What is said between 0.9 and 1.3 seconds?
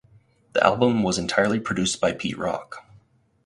was